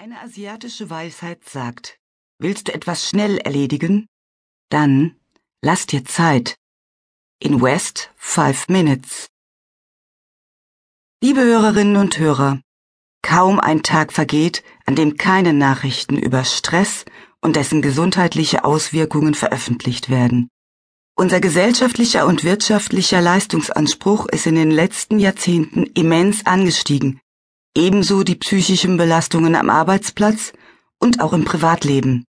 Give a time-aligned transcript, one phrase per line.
[0.00, 1.98] Eine asiatische Weisheit sagt,
[2.38, 4.06] willst du etwas schnell erledigen?
[4.70, 5.16] Dann
[5.60, 6.54] lass dir Zeit.
[7.40, 9.26] In West Five Minutes.
[11.20, 12.60] Liebe Hörerinnen und Hörer,
[13.22, 17.04] kaum ein Tag vergeht, an dem keine Nachrichten über Stress
[17.40, 20.48] und dessen gesundheitliche Auswirkungen veröffentlicht werden.
[21.16, 27.20] Unser gesellschaftlicher und wirtschaftlicher Leistungsanspruch ist in den letzten Jahrzehnten immens angestiegen
[27.78, 30.52] ebenso die psychischen Belastungen am Arbeitsplatz
[30.98, 32.24] und auch im Privatleben.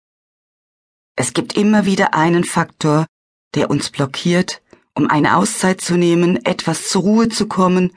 [1.16, 3.06] Es gibt immer wieder einen Faktor,
[3.55, 4.62] der uns blockiert,
[4.95, 7.97] um eine Auszeit zu nehmen, etwas zur Ruhe zu kommen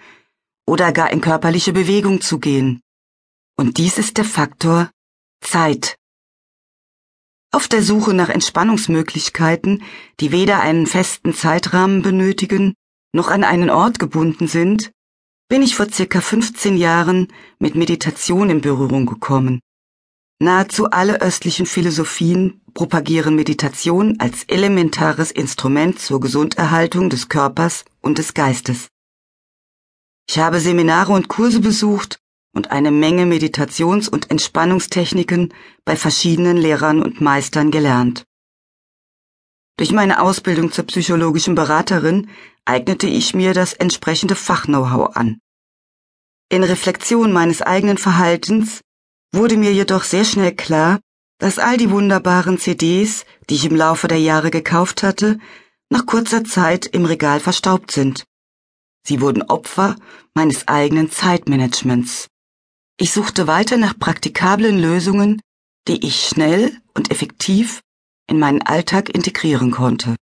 [0.66, 2.82] oder gar in körperliche Bewegung zu gehen.
[3.58, 4.90] Und dies ist der Faktor
[5.42, 5.98] Zeit.
[7.52, 9.84] Auf der Suche nach Entspannungsmöglichkeiten,
[10.22, 12.76] die weder einen festen Zeitrahmen benötigen,
[13.12, 14.94] noch an einen Ort gebunden sind,
[15.52, 17.28] bin ich vor circa 15 Jahren
[17.60, 19.60] mit Meditation in Berührung gekommen.
[20.40, 28.34] Nahezu alle östlichen Philosophien propagieren Meditation als elementares Instrument zur Gesunderhaltung des Körpers und des
[28.34, 28.88] Geistes.
[30.30, 32.22] Ich habe Seminare und Kurse besucht
[32.56, 35.54] und eine Menge Meditations- und Entspannungstechniken
[35.84, 38.24] bei verschiedenen Lehrern und Meistern gelernt.
[39.78, 42.30] Durch meine Ausbildung zur psychologischen Beraterin
[42.66, 45.40] eignete ich mir das entsprechende Fachknow-how an.
[46.52, 48.82] In Reflexion meines eigenen Verhaltens
[49.34, 51.00] wurde mir jedoch sehr schnell klar,
[51.40, 55.40] dass all die wunderbaren CDs, die ich im Laufe der Jahre gekauft hatte,
[55.90, 58.26] nach kurzer Zeit im Regal verstaubt sind.
[59.08, 59.96] Sie wurden Opfer
[60.34, 62.28] meines eigenen Zeitmanagements.
[62.98, 65.40] Ich suchte weiter nach praktikablen Lösungen,
[65.88, 67.80] die ich schnell und effektiv
[68.28, 70.18] in meinen Alltag integrieren konnte.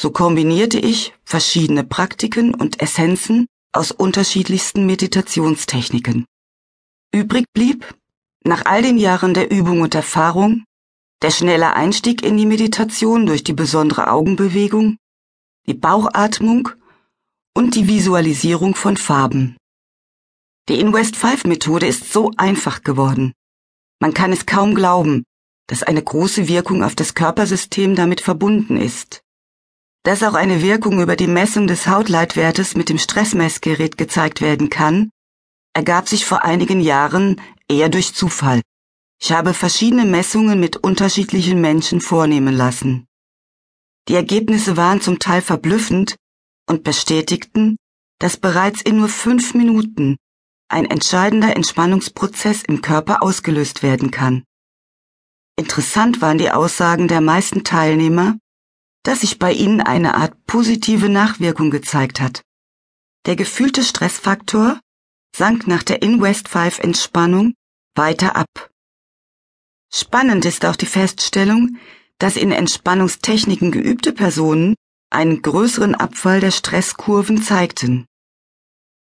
[0.00, 6.26] So kombinierte ich verschiedene Praktiken und Essenzen aus unterschiedlichsten Meditationstechniken.
[7.12, 7.94] Übrig blieb,
[8.44, 10.64] nach all den Jahren der Übung und Erfahrung,
[11.22, 14.98] der schnelle Einstieg in die Meditation durch die besondere Augenbewegung,
[15.66, 16.68] die Bauchatmung
[17.54, 19.56] und die Visualisierung von Farben.
[20.68, 23.32] Die Invest 5 Methode ist so einfach geworden.
[24.00, 25.24] Man kann es kaum glauben,
[25.66, 29.23] dass eine große Wirkung auf das Körpersystem damit verbunden ist.
[30.04, 35.10] Dass auch eine Wirkung über die Messung des Hautleitwertes mit dem Stressmessgerät gezeigt werden kann,
[35.72, 38.60] ergab sich vor einigen Jahren eher durch Zufall.
[39.18, 43.06] Ich habe verschiedene Messungen mit unterschiedlichen Menschen vornehmen lassen.
[44.08, 46.16] Die Ergebnisse waren zum Teil verblüffend
[46.68, 47.76] und bestätigten,
[48.18, 50.16] dass bereits in nur fünf Minuten
[50.68, 54.44] ein entscheidender Entspannungsprozess im Körper ausgelöst werden kann.
[55.56, 58.36] Interessant waren die Aussagen der meisten Teilnehmer,
[59.04, 62.42] dass sich bei ihnen eine Art positive Nachwirkung gezeigt hat.
[63.26, 64.80] Der gefühlte Stressfaktor
[65.36, 67.54] sank nach der In-West 5 Entspannung
[67.94, 68.70] weiter ab.
[69.92, 71.76] Spannend ist auch die Feststellung,
[72.18, 74.74] dass in Entspannungstechniken geübte Personen
[75.10, 78.06] einen größeren Abfall der Stresskurven zeigten.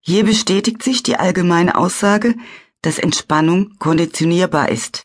[0.01, 2.35] Hier bestätigt sich die allgemeine Aussage,
[2.83, 5.05] dass Entspannung konditionierbar ist.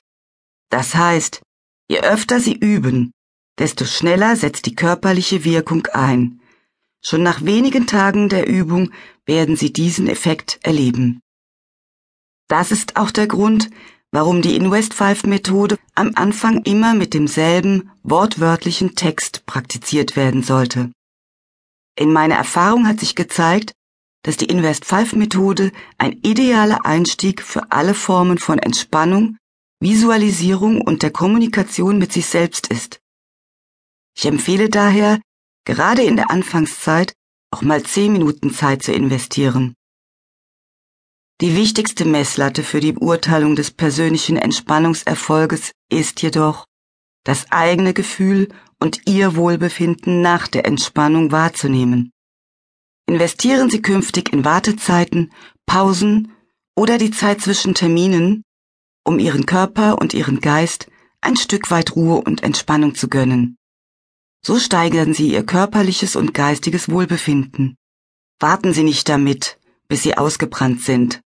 [0.70, 1.42] Das heißt,
[1.88, 3.14] je öfter Sie üben,
[3.60, 6.42] desto schneller setzt die körperliche Wirkung ein.
[7.02, 8.92] Schon nach wenigen Tagen der Übung
[9.26, 11.22] werden Sie diesen Effekt erleben.
[12.48, 13.70] Das ist auch der Grund,
[14.12, 20.92] warum die Invest 5 Methode am Anfang immer mit demselben wortwörtlichen Text praktiziert werden sollte.
[21.96, 23.74] In meiner Erfahrung hat sich gezeigt,
[24.24, 29.38] dass die Invest 5 Methode ein idealer Einstieg für alle Formen von Entspannung
[29.82, 33.00] Visualisierung und der Kommunikation mit sich selbst ist.
[34.20, 35.22] Ich empfehle daher,
[35.64, 37.14] gerade in der Anfangszeit
[37.52, 39.76] auch mal zehn Minuten Zeit zu investieren.
[41.40, 46.66] Die wichtigste Messlatte für die Beurteilung des persönlichen Entspannungserfolges ist jedoch,
[47.24, 52.12] das eigene Gefühl und Ihr Wohlbefinden nach der Entspannung wahrzunehmen.
[53.06, 55.32] Investieren Sie künftig in Wartezeiten,
[55.66, 56.34] Pausen
[56.76, 58.44] oder die Zeit zwischen Terminen,
[59.06, 60.92] um ihren Körper und ihren Geist
[61.22, 63.56] ein Stück weit Ruhe und Entspannung zu gönnen.
[64.46, 67.76] So steigern sie ihr körperliches und geistiges Wohlbefinden.
[68.40, 69.60] Warten Sie nicht damit,
[69.90, 71.22] bis Sie ausgebrannt sind.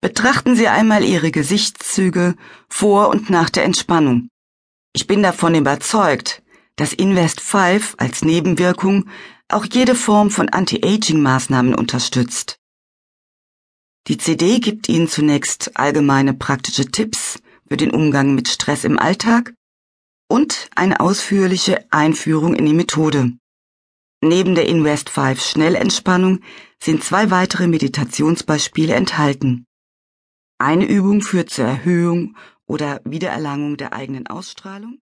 [0.00, 2.36] Betrachten Sie einmal Ihre Gesichtszüge
[2.70, 4.28] vor und nach der Entspannung.
[4.94, 6.42] Ich bin davon überzeugt,
[6.76, 9.10] dass Invest 5 als Nebenwirkung
[9.48, 12.58] auch jede Form von Anti-Aging-Maßnahmen unterstützt.
[14.06, 19.52] Die CD gibt Ihnen zunächst allgemeine praktische Tipps für den Umgang mit Stress im Alltag
[20.28, 23.32] und eine ausführliche Einführung in die Methode.
[24.20, 26.40] Neben der Invest 5 Schnellentspannung
[26.82, 29.64] sind zwei weitere Meditationsbeispiele enthalten.
[30.58, 32.36] Eine Übung führt zur Erhöhung
[32.66, 34.98] oder Wiedererlangung der eigenen Ausstrahlung.